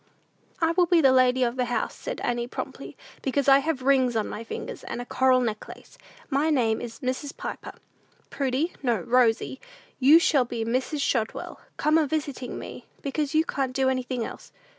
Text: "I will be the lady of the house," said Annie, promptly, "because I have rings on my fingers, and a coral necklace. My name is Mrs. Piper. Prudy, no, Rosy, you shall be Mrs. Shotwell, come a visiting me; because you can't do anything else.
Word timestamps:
"I 0.59 0.71
will 0.71 0.87
be 0.87 0.99
the 0.99 1.11
lady 1.11 1.43
of 1.43 1.57
the 1.57 1.65
house," 1.65 1.93
said 1.93 2.21
Annie, 2.21 2.47
promptly, 2.47 2.97
"because 3.21 3.47
I 3.47 3.59
have 3.59 3.83
rings 3.83 4.15
on 4.15 4.27
my 4.27 4.43
fingers, 4.43 4.83
and 4.83 4.99
a 4.99 5.05
coral 5.05 5.41
necklace. 5.41 5.95
My 6.27 6.49
name 6.49 6.81
is 6.81 7.01
Mrs. 7.01 7.37
Piper. 7.37 7.73
Prudy, 8.31 8.73
no, 8.81 9.01
Rosy, 9.01 9.61
you 9.99 10.17
shall 10.17 10.43
be 10.43 10.65
Mrs. 10.65 11.01
Shotwell, 11.01 11.59
come 11.77 11.99
a 11.99 12.07
visiting 12.07 12.57
me; 12.57 12.87
because 13.03 13.35
you 13.35 13.45
can't 13.45 13.75
do 13.75 13.89
anything 13.89 14.25
else. 14.25 14.51